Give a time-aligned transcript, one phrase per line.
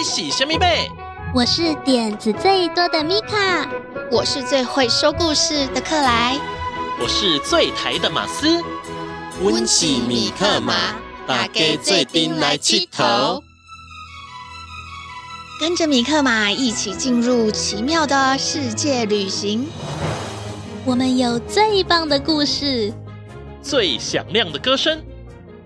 [0.00, 0.90] 你是虾米贝？
[1.34, 3.68] 我是点子最多的米卡，
[4.10, 6.40] 我是最会说故事的克莱，
[6.98, 8.62] 我是最台的马斯。
[9.42, 10.72] 温喜米克马，
[11.26, 13.44] 大家最顶来七头，
[15.60, 19.68] 跟着米克马一起进入奇妙的世界旅行。
[20.86, 22.90] 我们有最棒的故事，
[23.60, 25.04] 最响亮的歌声，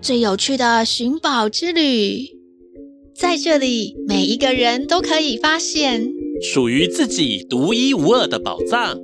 [0.01, 2.34] 最有趣的寻宝之旅。
[3.17, 6.11] 在这里，每一个人都可以发现
[6.41, 8.99] 属于自己独一无二的宝藏，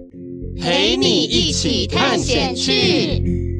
[0.59, 3.50] 陪你一起探险去。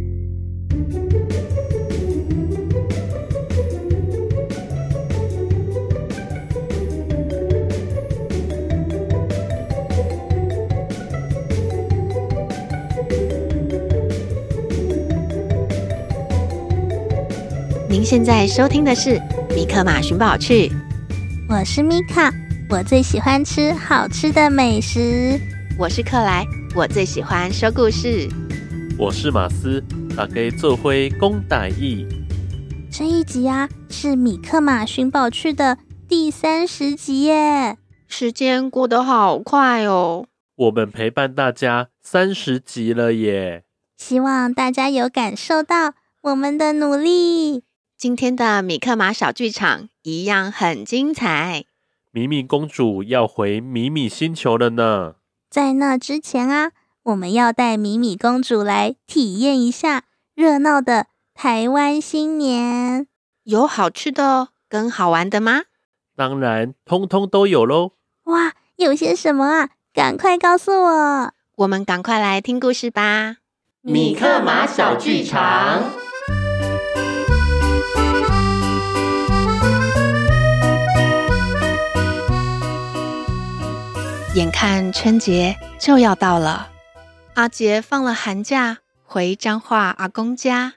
[18.12, 19.12] 现在收听的是
[19.56, 20.68] 《米克马寻宝趣》，
[21.48, 22.30] 我是米卡，
[22.70, 25.40] 我最喜欢吃好吃的美食；
[25.80, 26.46] 我是克莱，
[26.76, 28.30] 我最喜欢说故事；
[29.00, 29.82] 我是马斯，
[30.14, 32.06] 大家做灰公歹意。
[32.92, 35.78] 这一集啊，是《米克马寻宝趣》的
[36.10, 37.78] 第三十集耶！
[38.10, 40.26] 时间过得好快哦，
[40.58, 43.64] 我们陪伴大家三十集了耶！
[43.96, 47.64] 希望大家有感受到我们的努力。
[48.02, 51.66] 今天的米克马小剧场一样很精彩。
[52.10, 55.18] 米米公主要回米米星球了呢。
[55.52, 56.72] 在那之前啊，
[57.04, 63.06] 我们要带米米公主来体验一下热闹的台湾新年。
[63.44, 65.66] 有好吃的跟好玩的吗？
[66.16, 67.92] 当然，通通都有喽。
[68.24, 69.70] 哇，有些什么啊？
[69.94, 71.34] 赶快告诉我。
[71.58, 73.36] 我们赶快来听故事吧。
[73.82, 75.84] 米克马小剧场。
[84.34, 86.72] 眼看春节就要到了，
[87.34, 90.76] 阿杰放了寒假回彰化阿公家，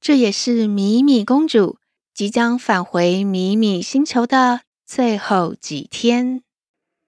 [0.00, 1.78] 这也是米米公主
[2.12, 6.42] 即将返回米米星球的最后几天。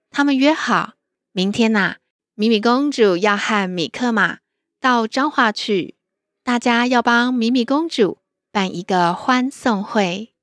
[0.09, 0.93] 他们约好，
[1.33, 1.97] 明天呐、
[2.33, 4.37] 米米公主要和米克马
[4.79, 5.97] 到彰化去，
[6.45, 8.19] 大家要帮米米公主
[8.53, 10.33] 办一个欢送会。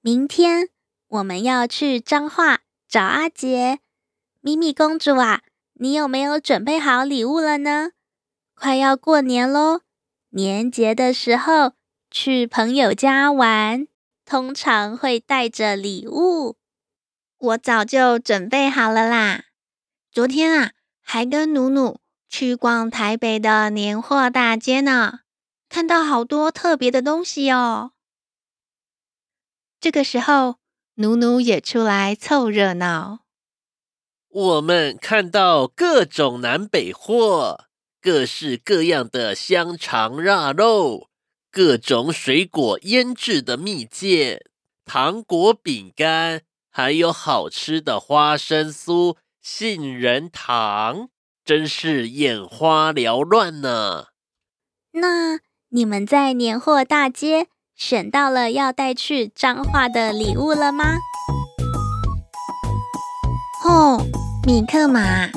[0.00, 0.70] 明天
[1.08, 3.80] 我们要去彰化找阿杰。
[4.48, 5.42] 米米公主啊，
[5.74, 7.90] 你有没有准备好礼物了呢？
[8.54, 9.82] 快要过年喽，
[10.30, 11.74] 年节的时候
[12.10, 13.86] 去朋友家玩，
[14.24, 16.56] 通常会带着礼物。
[17.36, 19.44] 我早就准备好了啦。
[20.10, 20.72] 昨天啊，
[21.02, 25.20] 还跟努努去逛台北的年货大街呢，
[25.68, 27.92] 看到好多特别的东西哦。
[29.78, 30.56] 这个时候，
[30.94, 33.20] 努努也出来凑热闹。
[34.30, 37.64] 我们看到各种南北货，
[38.00, 41.08] 各式各样的香肠、腊肉，
[41.50, 44.44] 各种水果腌制的蜜饯、
[44.84, 51.08] 糖果、饼干，还有好吃的花生酥、杏仁糖，
[51.42, 54.08] 真是眼花缭乱呢。
[54.92, 55.40] 那
[55.70, 60.84] 你们在年货大街选到了要带去彰化的礼物了吗？
[63.64, 63.98] 哦。
[64.48, 65.28] 米克马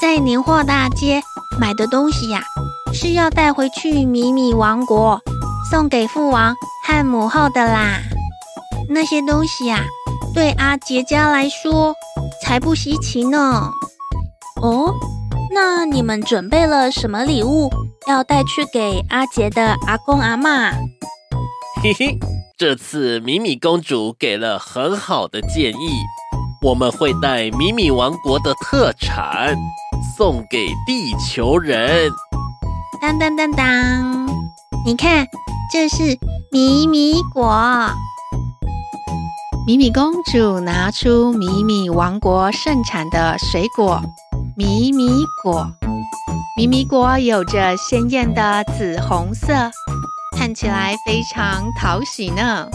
[0.00, 1.20] 在年货大街
[1.60, 2.40] 买的东西呀、
[2.94, 5.20] 是要带回去米米王国
[5.70, 8.00] 送给父王和母后的啦。
[8.88, 9.84] 那些东西呀、
[10.34, 11.94] 对阿杰家来说
[12.42, 13.70] 才不稀奇呢。
[14.62, 14.94] 哦，
[15.54, 17.70] 那你们准备了什么礼物
[18.08, 20.72] 要带去给阿杰的阿公阿嬷？
[21.84, 22.18] 嘿嘿，
[22.56, 26.00] 这次米米公主给了很好的建议。
[26.62, 29.56] 我们会带米米王国的特产
[30.16, 32.10] 送给地球人。
[33.00, 34.26] 当当当当，
[34.84, 35.26] 你看，
[35.72, 36.18] 这是
[36.50, 37.90] 米米果。
[39.66, 44.00] 米米公主拿出米米王国盛产的水果——
[44.56, 45.68] 米米果。
[46.56, 49.52] 米米果有着鲜艳的紫红色，
[50.36, 52.68] 看起来非常讨喜呢。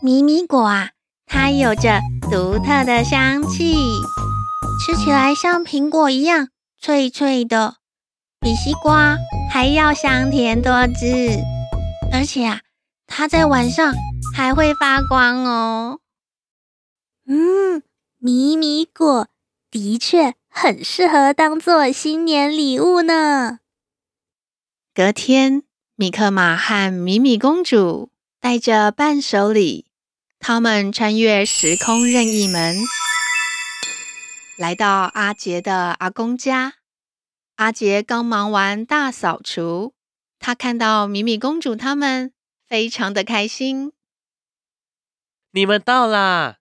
[0.00, 0.90] 米米果啊！
[1.26, 2.00] 它有着
[2.30, 3.74] 独特的香气，
[4.80, 6.48] 吃起来像苹果一样
[6.80, 7.76] 脆脆的，
[8.40, 9.16] 比西瓜
[9.50, 11.38] 还要香甜多汁。
[12.12, 12.60] 而且啊，
[13.06, 13.94] 它在晚上
[14.34, 16.00] 还会发光哦。
[17.26, 17.82] 嗯，
[18.18, 19.28] 米米果
[19.70, 23.58] 的确很适合当做新年礼物呢。
[24.94, 25.64] 隔天，
[25.96, 29.86] 米克马和米米公主带着伴手礼。
[30.38, 32.76] 他们穿越时空任意门，
[34.56, 36.74] 来到阿杰的阿公家。
[37.56, 39.94] 阿杰刚忙完大扫除，
[40.38, 42.32] 他看到米米公主他们，
[42.66, 43.92] 非常的开心。
[45.52, 46.58] 你们到啦！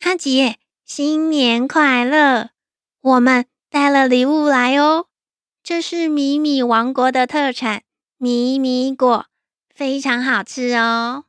[0.00, 2.50] 阿杰，新年快乐！
[3.02, 5.08] 我们带了礼物来哦，
[5.62, 7.82] 这是米米王国的特产
[8.16, 9.26] 米米果，
[9.74, 11.26] 非常好吃哦。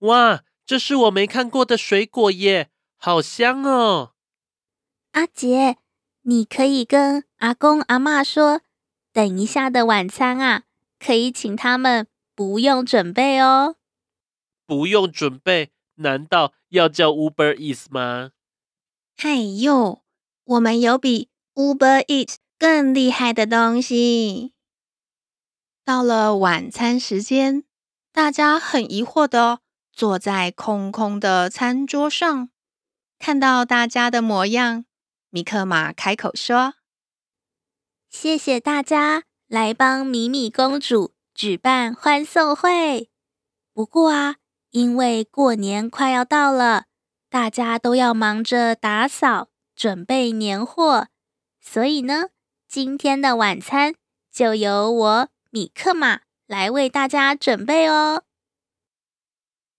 [0.00, 0.42] 哇，
[0.72, 4.14] 这是我没看过的水果耶，好香哦！
[5.10, 5.76] 阿杰。
[6.22, 8.62] 你可以跟阿公阿嬷说，
[9.12, 10.62] 等一下的晚餐啊，
[10.98, 13.76] 可以请他们不用准备哦。
[14.64, 15.72] 不用准备？
[15.96, 18.30] 难道要叫 Uber Eats 吗？
[19.18, 20.00] 哎呦，
[20.44, 24.54] 我们有比 Uber Eats 更厉害的东西。
[25.84, 27.64] 到了晚餐时间，
[28.10, 29.58] 大家很疑惑的
[29.92, 32.48] 坐在空空的餐桌上，
[33.18, 34.86] 看到大家的模样。
[35.30, 36.74] 米克马开口说
[38.08, 43.10] ：“谢谢大家来帮米米公主举办欢送会。
[43.72, 44.36] 不过啊，
[44.70, 46.86] 因为过年快要到了，
[47.30, 51.08] 大家都要忙着打扫、准备年货，
[51.60, 52.30] 所以呢，
[52.66, 53.94] 今天的晚餐
[54.30, 58.24] 就由我米克马来为大家准备哦。”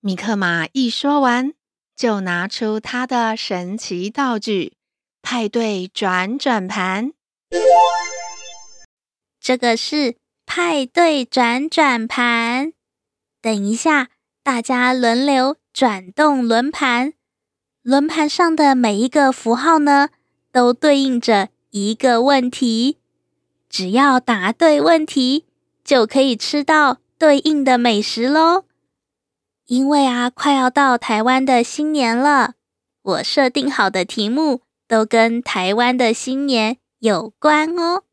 [0.06, 1.54] 米克马一说完，
[1.96, 4.74] 就拿出他的神奇道具。
[5.22, 7.14] 派对转转盘，
[9.40, 12.74] 这个是派对转转盘。
[13.42, 14.10] 等一下，
[14.44, 17.14] 大家轮流转动轮盘，
[17.82, 20.10] 轮盘上的每一个符号呢，
[20.52, 22.98] 都对应着一个问题。
[23.70, 25.46] 只要答对问题，
[25.82, 28.66] 就可以吃到对应的美食喽。
[29.66, 32.54] 因为啊，快要到台湾的新年了，
[33.02, 34.62] 我设定好的题目。
[34.86, 38.04] 都跟台湾的新年有关哦。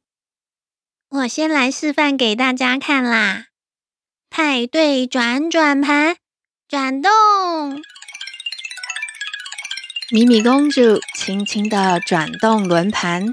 [1.11, 3.49] 我先来示范给大家看啦。
[4.31, 6.17] 派对转转盘，
[6.67, 7.11] 转动。
[10.11, 13.26] 米米公主轻轻地转动轮盘，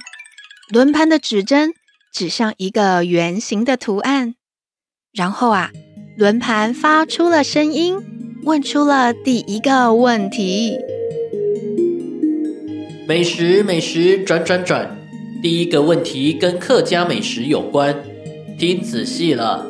[0.67, 1.73] 轮盘的指针
[2.11, 4.35] 指向一个圆形的图案。
[5.13, 5.71] 然后啊，
[6.17, 7.95] 轮盘发出了声音，
[8.43, 10.75] 问出了第一个问题。
[13.07, 14.97] 美食美食转转转，
[15.43, 17.95] 第一个问题跟客家美食有关，
[18.57, 19.67] 听仔细了，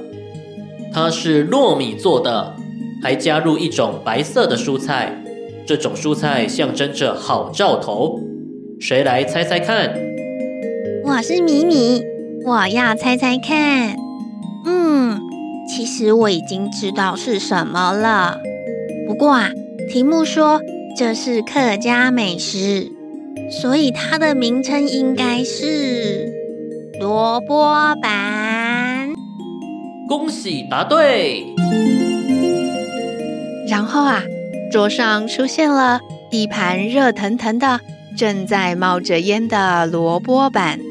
[0.94, 2.56] 它是糯米做的，
[3.04, 5.22] 还加入一种白色的蔬菜，
[5.66, 8.22] 这种蔬菜象征着好兆头，
[8.80, 9.94] 谁来猜猜看？
[11.04, 12.02] 我是米米，
[12.46, 14.07] 我要猜猜看。
[15.68, 18.40] 嗯，其实我已经知道是什么了，
[19.06, 19.52] 不过啊，
[19.90, 20.62] 题目说
[20.98, 22.92] 这是客家美食。
[23.50, 26.34] 所以它的名称应该是
[27.00, 29.10] 萝卜板。
[30.10, 31.46] 恭喜答对！
[33.70, 34.22] 然后啊，
[34.70, 37.80] 桌上出现了一盘热腾腾的、
[38.18, 40.82] 正在冒着烟的萝卜板，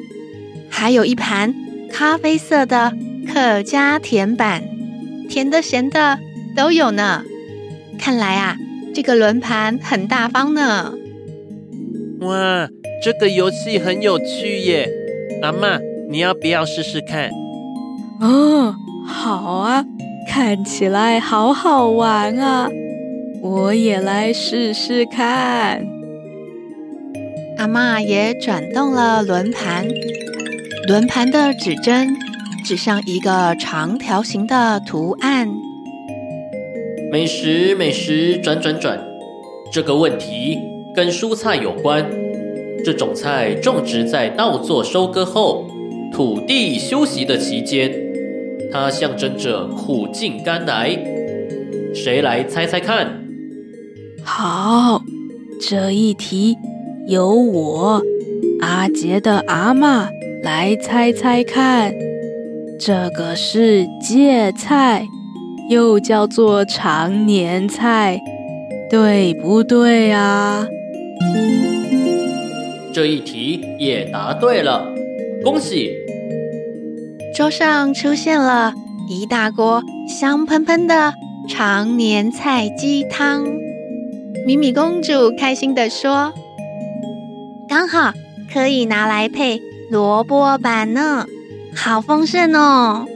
[0.71, 1.55] 还有一盘
[1.93, 2.95] 咖啡色的
[3.37, 4.63] 客加甜版，
[5.29, 6.19] 甜的、咸的
[6.57, 7.23] 都有呢。
[7.99, 8.57] 看来啊，
[8.95, 10.95] 这个轮盘很大方呢。
[12.21, 12.67] 哇，
[13.05, 14.89] 这个游戏很有趣耶！
[15.43, 15.79] 阿嬷，
[16.09, 17.31] 你要不要试试看？
[18.23, 18.75] 哦，
[19.07, 19.85] 好啊，
[20.27, 22.71] 看起来好好玩啊！
[23.43, 25.87] 我也来试试看。
[27.59, 29.87] 阿嬷也转动了轮盘，
[30.89, 32.17] 轮盘的指针
[32.67, 35.49] 指上一个长条形的图案。
[37.13, 38.99] 美食，美食，转转转，
[39.71, 40.59] 这个问题，
[40.93, 42.05] 跟蔬菜有关，
[42.85, 45.69] 这种菜种植在稻作收割后，
[46.13, 47.95] 土地休息的期间，
[48.73, 50.91] 它象征着苦尽甘来。
[51.95, 53.23] 谁来猜猜看？
[54.25, 55.01] 好，
[55.61, 56.59] 这一题
[57.07, 58.03] 由我
[58.61, 60.09] 阿杰的阿嬷
[60.43, 61.95] 来猜猜看。
[62.79, 65.07] 这个是芥菜，
[65.71, 68.21] 又叫做长年菜，
[68.91, 70.67] 对不对啊？
[72.93, 74.87] 这一题也答对了，
[75.43, 75.91] 恭喜！
[77.35, 78.75] 桌上出现了
[79.09, 81.15] 一大锅香喷喷的
[81.49, 83.47] 长年菜鸡汤。
[84.47, 86.33] 米米公主开心地说
[87.69, 88.13] ：“刚好
[88.53, 91.27] 可以拿来配萝卜板呢，
[91.77, 93.07] 好丰盛哦！”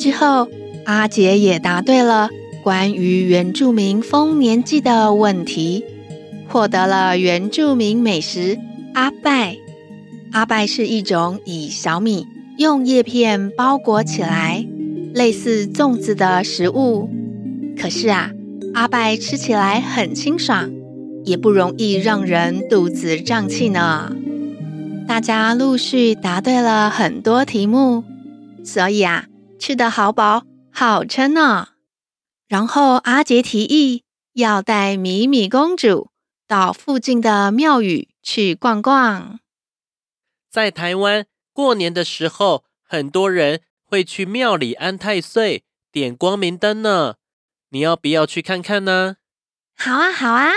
[0.00, 0.48] 之后，
[0.86, 2.30] 阿杰也答对了
[2.64, 5.84] 关于原住民丰年祭的问题，
[6.48, 8.58] 获得了原住民美食
[8.94, 9.56] 阿拜。
[10.32, 14.66] 阿拜是一种以小米用叶片包裹起来，
[15.12, 17.10] 类似粽子的食物。
[17.78, 18.30] 可是啊，
[18.74, 20.70] 阿拜吃起来很清爽，
[21.24, 24.16] 也不容易让人肚子胀气呢。
[25.10, 28.04] 大家陆续答对了很多题目，
[28.64, 29.26] 所以啊，
[29.58, 31.70] 吃得好饱好撑呢。
[32.46, 36.12] 然后阿杰提议要带米米公主
[36.46, 39.40] 到附近的庙宇去逛逛。
[40.48, 47.16] 在台湾过年的时候，很多人会去庙里安太岁、点光明灯呢。
[47.70, 49.16] 你要不要去看看呢？
[49.76, 50.50] 好啊，好啊。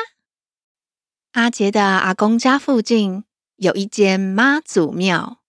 [1.32, 3.24] 阿杰的阿公家附近。
[3.64, 5.40] 有一间妈祖庙，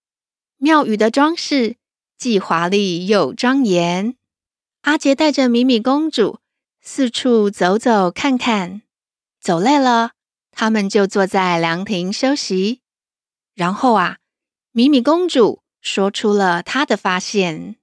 [0.55, 1.75] 庙宇的装饰
[2.17, 4.15] 既华丽又庄严。
[4.83, 6.39] 阿杰带着米米公主
[6.81, 8.83] 四处走走看看，
[9.41, 10.11] 走累了，
[10.49, 12.81] 他们就坐在凉亭休息。
[13.53, 14.19] 然后啊，
[14.71, 17.75] 米米公主说出了她的发现：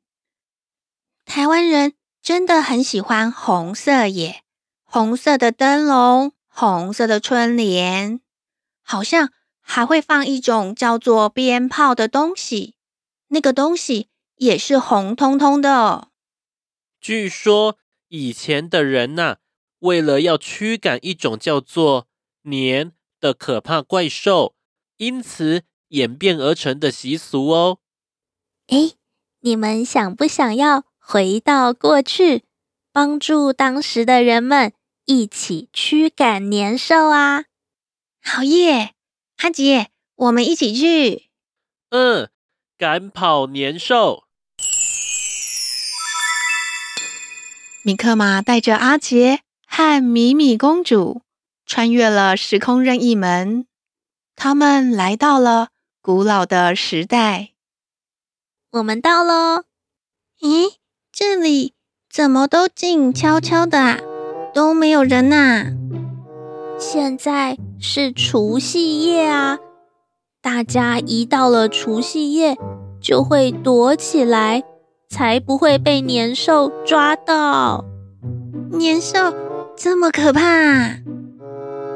[1.27, 4.45] 台湾人真的很喜欢红色耶，
[4.83, 8.23] 红色的灯笼，红色的春联，
[8.83, 9.31] 好像。
[9.63, 12.75] 还会放一种叫做鞭炮的东西，
[13.29, 16.09] 那个东西也是红彤彤的。
[17.01, 17.79] 据说
[18.09, 19.37] 以前的人呐、啊，
[19.79, 22.07] 为了要驱赶一种叫做
[22.43, 24.55] 年的可怕怪兽，
[24.99, 27.79] 因此演变而成的习俗哦。
[28.67, 28.93] 哎，
[29.41, 32.45] 你们想不想要回到过去，
[32.93, 34.73] 帮助当时的人们
[35.07, 37.47] 一起驱赶年兽啊？
[38.23, 38.92] 好耶！
[39.43, 41.29] 阿杰，我们一起去。
[41.91, 42.31] 嗯，
[42.79, 44.23] 赶跑年兽。
[47.83, 51.23] 米克马带着阿杰和米米公主
[51.67, 53.67] 穿越了时空任意门，
[54.37, 55.71] 他们来到了
[56.01, 57.51] 古老的时代。
[58.71, 59.65] 我们到喽！
[60.41, 60.75] 咦，
[61.11, 61.75] 这里
[62.09, 63.99] 怎么都静悄悄的啊？
[64.55, 65.82] 都没有人呐。
[66.83, 69.57] 现在是除夕夜啊！
[70.43, 72.59] 大家一到了除夕夜，
[73.01, 74.65] 就会躲起来，
[75.09, 77.85] 才不会被年兽抓到。
[78.73, 79.33] 年兽
[79.77, 80.99] 这么可怕？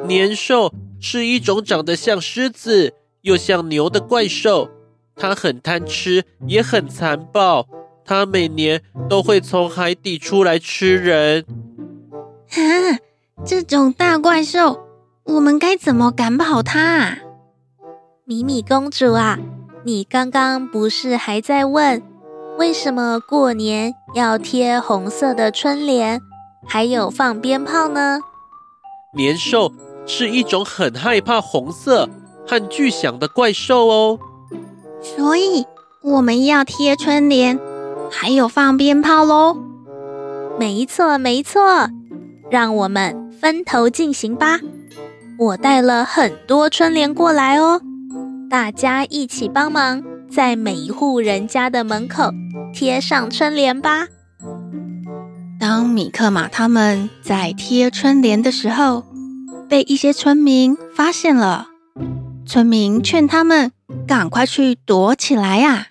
[0.06, 4.70] 年兽是一种长得像狮子又像牛的怪兽，
[5.16, 7.66] 它很贪吃，也很残暴。
[8.04, 11.44] 它每年都会从海底出来吃人。
[12.50, 13.02] 啊！
[13.44, 14.80] 这种大怪兽，
[15.24, 17.18] 我们该怎么赶跑它啊？
[18.24, 19.38] 米米公主啊，
[19.84, 22.02] 你刚刚不是还在问
[22.58, 26.20] 为什么过年要贴红色的春联，
[26.66, 28.20] 还有放鞭炮呢？
[29.14, 29.72] 年兽
[30.06, 32.08] 是一种很害怕红色
[32.46, 34.18] 和巨响的怪兽哦，
[35.00, 35.66] 所以
[36.02, 37.60] 我们要贴春联，
[38.10, 39.56] 还有放鞭炮喽。
[40.58, 41.90] 没错，没错，
[42.50, 43.25] 让我们。
[43.46, 44.58] 分头进行吧！
[45.38, 47.80] 我带了很多春联过来哦，
[48.50, 52.32] 大家一起帮忙，在每一户人家的门口
[52.74, 54.08] 贴上春联吧。
[55.60, 59.04] 当米克马他们在贴春联的时候，
[59.68, 61.68] 被一些村民发现了。
[62.44, 63.70] 村民劝他们
[64.08, 65.90] 赶快去躲起来呀！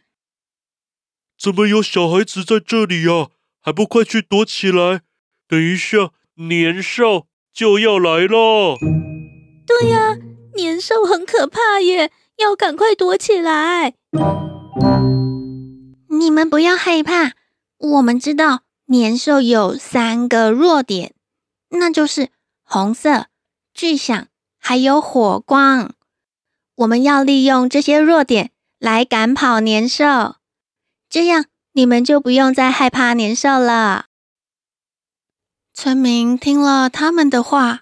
[1.39, 3.29] 怎么有小孩子在这里呀？
[3.61, 4.99] 还不快去躲起来！
[5.47, 7.27] 等一下，年兽。
[7.55, 8.77] 就要来了！
[9.65, 10.17] 对呀，
[10.55, 13.93] 年兽很可怕耶，要赶快躲起来。
[16.09, 17.31] 你们不要害怕，
[17.77, 21.13] 我们知道年兽有三个弱点，
[21.69, 22.27] 那就是
[22.61, 23.27] 红色、
[23.73, 24.27] 巨响，
[24.59, 25.93] 还有火光。
[26.75, 30.35] 我们要利用这些弱点来赶跑年兽，
[31.09, 34.07] 这样你们就不用再害怕年兽了。
[35.77, 37.81] 村民听了他们的话，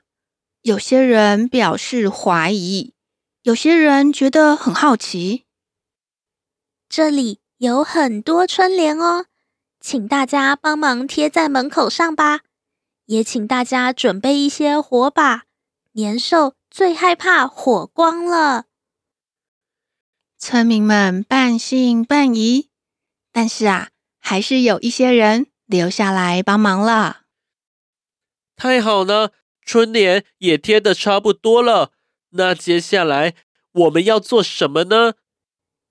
[0.64, 2.96] 有些人表示怀疑，
[3.44, 5.46] 有些人觉得很好奇。
[6.90, 9.28] 这里有很多春联哦，
[9.80, 12.40] 请大家帮忙贴在门口上吧。
[13.06, 15.44] 也请大家准备一些火把，
[15.92, 18.66] 年兽最害怕火光了。
[20.40, 22.70] 村民们半信半疑，
[23.32, 27.20] 但是啊，还是有一些人留下来帮忙了。
[28.64, 29.34] 太好了，
[29.66, 31.92] 春联也贴的差不多了。
[32.30, 33.36] 那接下来
[33.74, 35.16] 我们要做什么呢？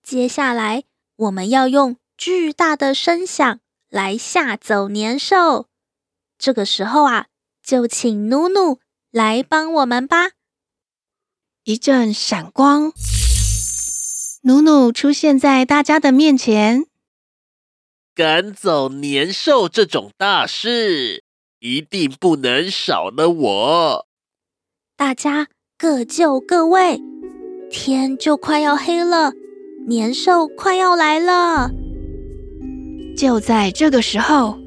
[0.02, 0.84] 接下来
[1.16, 3.60] 我们要用巨大的声响
[3.90, 5.68] 来吓走年兽。
[6.38, 7.26] 这个时候啊，
[7.62, 8.78] 就请努努
[9.10, 10.30] 来帮我们吧。
[11.64, 12.94] 一阵闪光，
[14.44, 16.86] 努努出现在大家的面前。
[18.14, 21.22] 赶走年兽这种大事，
[21.64, 24.06] 一定不能少了我。
[24.96, 25.46] 大家
[25.78, 27.00] 各就各位，
[27.70, 29.32] 天就快要黑了，
[29.86, 31.70] 年兽快要来了。
[33.16, 34.58] 就在这个时候，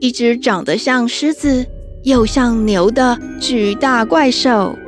[0.00, 1.66] 一只长得像狮子
[2.04, 4.78] 又像牛的巨大怪兽，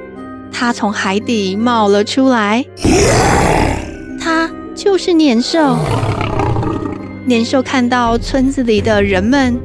[0.52, 2.64] 它从海底冒了出来。
[4.20, 5.76] 它就是年兽。
[7.26, 9.60] 年兽看到村子里的人们，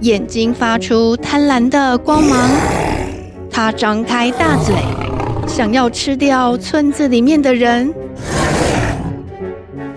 [0.00, 2.50] 眼睛发出贪婪的光芒，
[3.50, 4.74] 它张开大嘴，
[5.46, 7.92] 想要吃掉村子里面的人。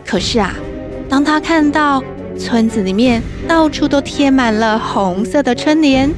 [0.06, 0.54] 可是啊，
[1.10, 2.02] 当它看到
[2.38, 6.10] 村子里面到处都贴满了红色的春联，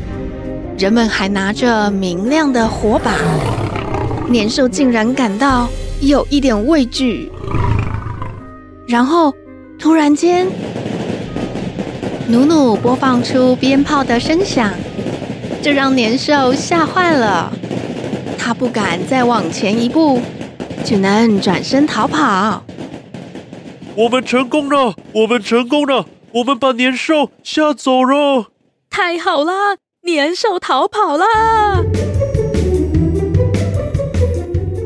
[0.77, 3.15] 人们还拿着明亮的火把，
[4.29, 5.67] 年兽竟然感到
[5.99, 7.31] 有一点畏惧，
[8.87, 9.33] 然后
[9.79, 10.47] 突然间。
[12.31, 14.71] 努努播放出鞭炮的声响，
[15.61, 17.51] 这让年兽吓坏了。
[18.39, 20.21] 他不敢再往前一步，
[20.85, 22.63] 只能转身逃跑。
[23.95, 24.95] 我们成功了！
[25.11, 26.05] 我们成功了！
[26.35, 28.45] 我们把年兽吓走了！
[28.89, 31.25] 太好了，年兽逃跑了！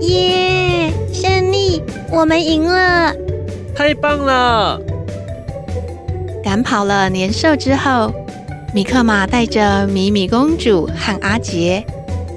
[0.01, 0.91] 耶！
[1.13, 1.83] 胜利！
[2.11, 3.13] 我们赢了！
[3.75, 4.81] 太棒了！
[6.45, 8.13] 赶跑了年兽之后，
[8.71, 11.83] 米克马带着米米公主和阿杰，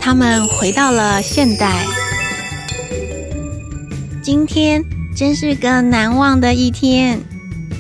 [0.00, 1.84] 他们回到了现代。
[4.22, 4.82] 今天
[5.14, 7.20] 真是个难忘的一天，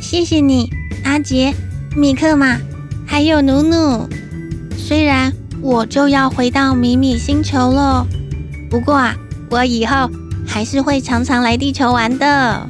[0.02, 0.68] 谢谢你，
[1.02, 1.54] 阿杰、
[1.96, 2.58] 米克马，
[3.06, 4.06] 还有努努。
[4.76, 5.32] 虽然
[5.62, 8.06] 我就要回到米米星球了，
[8.68, 9.16] 不过啊，
[9.48, 10.10] 我以后
[10.46, 12.68] 还是会常常来地球玩的。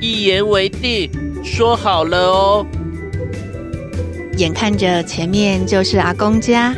[0.00, 1.10] 一言为定。
[1.42, 2.66] 说好了哦！
[4.36, 6.74] 眼看着前面就是阿公家，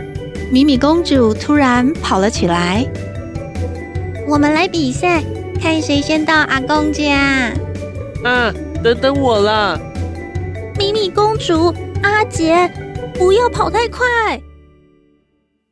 [0.51, 2.85] 米米公主突然跑了起来。
[4.27, 5.23] 我们来比赛，
[5.61, 7.53] 看谁先到阿公家。
[8.25, 9.79] 啊，等等我啦！
[10.79, 12.69] 米米公主，阿杰，
[13.15, 14.07] 不要跑太快。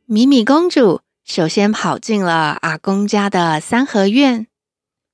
[0.05, 4.47] 米米公主首先跑进了阿公家的三合院，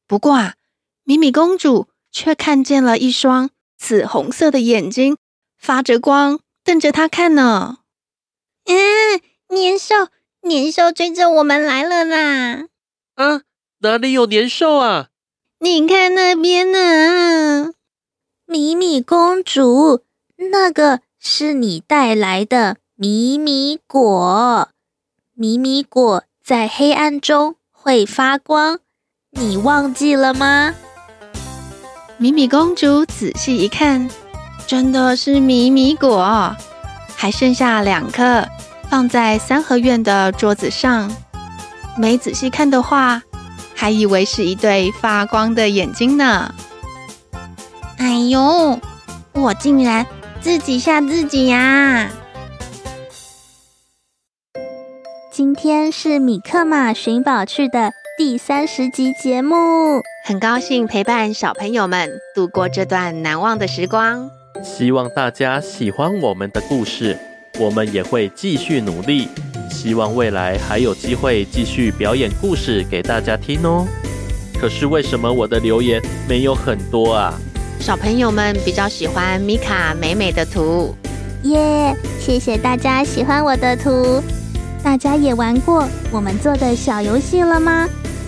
[0.07, 0.53] 不过啊，
[1.03, 3.49] 米米公主却看见了一双。
[3.77, 5.17] 紫红色的眼睛
[5.57, 7.77] 发着光，瞪着他看呢。
[8.65, 10.07] 嗯，年兽，
[10.41, 12.67] 年兽追着我们来了啦！
[13.15, 13.41] 啊，
[13.79, 15.09] 哪里有年兽啊？
[15.59, 17.73] 你看那边呢，
[18.45, 20.03] 米米公主，
[20.51, 24.69] 那个是你带来的米米果。
[25.33, 28.79] 米米果在黑暗中会发光，
[29.31, 30.75] 你忘记了吗？
[32.19, 34.09] 米米公主仔细一看，
[34.65, 36.55] 真的是米米果，
[37.15, 38.43] 还剩下两颗，
[38.89, 41.15] 放在三合院的桌子上。
[41.95, 43.21] 没仔细看的话，
[43.75, 46.51] 还以为是一对发光的眼睛呢。
[47.97, 48.79] 哎呦，
[49.33, 50.03] 我竟然
[50.41, 52.09] 自己吓自己呀！
[55.31, 60.01] 今天是米克马寻宝趣的第三十集节目。
[60.27, 64.29] 很高兴陪伴小朋友们度过这段难忘的时光。
[64.61, 67.17] 希望大家喜欢我们的故事，
[67.57, 69.29] 我们也会继续努力。
[69.71, 73.87] 希望未来还有机会继续表演故事给大家听哦。
[74.59, 77.33] 可是为什么我的留言没有很多啊？
[77.79, 80.93] 小朋友们比较喜欢米卡美美的图。
[81.43, 84.21] 耶，yeah, 谢谢大家喜欢我的图。
[84.83, 87.87] 大家也玩过我们做的小游戏了吗？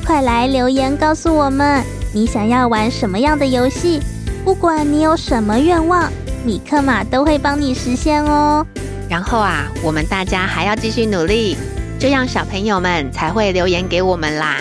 [0.10, 4.00] 快来留言告诉我们，你想要玩什么样的游戏？
[4.43, 6.12] 不管你有什么愿望，
[6.43, 8.65] 米克马都会帮你实现哦。
[9.08, 11.56] 然后啊，我们大家还要继续努力，
[12.00, 14.56] 这样小朋友们才会留言给我们啦。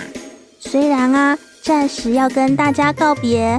[0.60, 3.58] 虽然啊，暂时要跟大家告别，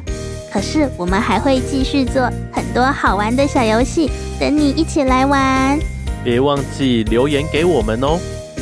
[0.53, 5.79] 可是我们还会继续做很多好玩的小游戏，等你一起来玩。
[6.23, 8.19] 别忘记留言给我们哦。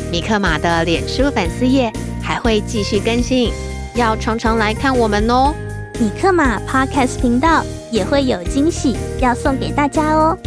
[0.10, 1.92] 米克马的脸书粉丝页。
[2.28, 3.54] 还会继续更新，
[3.96, 5.56] 要常常来看我们哦。
[5.98, 10.38] 米克马 Podcast 频道也会有惊喜要送给大家哦，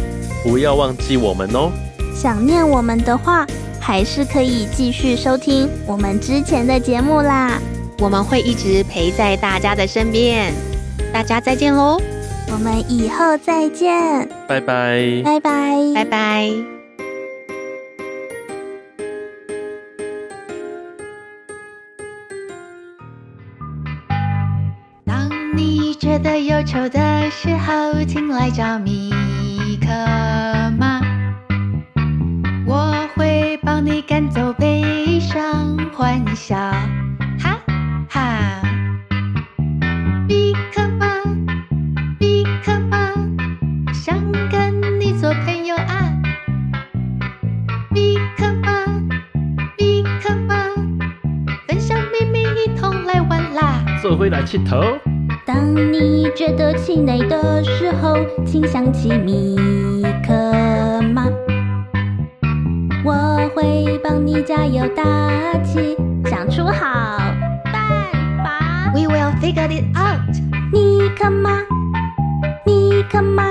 [0.43, 1.71] 不要忘记我们哦。
[2.15, 3.47] 想念我们的话，
[3.79, 7.59] 还是可以继续收听我们之前的节目啦。
[7.97, 10.53] 我们会一直陪在大家的身边，
[11.11, 11.99] 大家再见喽。
[12.53, 16.80] 我们以后再见，拜拜，拜拜，拜拜。
[26.61, 29.09] 忧愁的时候，请来找米
[29.81, 29.87] 可
[30.77, 31.01] 马，
[32.67, 36.55] 我会帮你赶走悲伤，欢笑，
[37.39, 37.57] 哈
[38.07, 38.61] 哈。
[40.27, 41.07] 米可马，
[42.19, 43.11] 米可马，
[43.91, 44.15] 想
[44.51, 46.13] 跟你做朋友啊。
[47.89, 48.85] 米可马，
[49.79, 50.55] 米可马，
[51.67, 53.83] 分享秘密，一同来玩啦。
[53.99, 55.10] 做回来铁头。
[55.50, 59.56] 当你觉得气馁的时候，请想起米
[60.26, 60.32] 克
[61.12, 61.26] 马，
[63.04, 65.02] 我会帮你加油打
[65.62, 65.96] 气，
[66.26, 67.18] 想出好
[67.72, 68.10] 办
[68.44, 68.92] 法。
[68.94, 70.20] We will figure it out。
[70.72, 71.62] 米克马，
[72.64, 73.44] 米克马，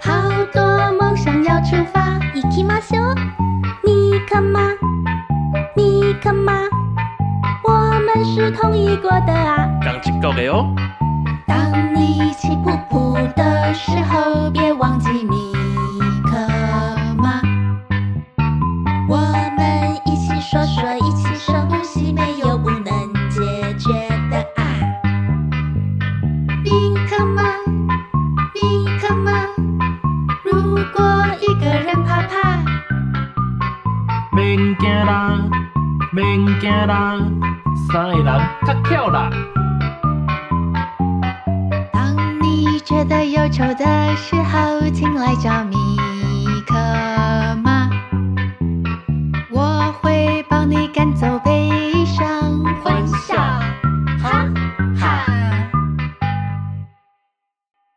[0.00, 0.12] 好
[0.52, 0.62] 多
[0.98, 2.18] 梦想要出发。
[2.34, 3.14] 行きましょう。
[3.84, 4.60] 米克马，
[5.74, 6.79] 米克马，我们
[8.33, 9.67] 是同意过的啊。
[9.81, 10.73] 刚一个的哦。
[11.45, 12.31] 当你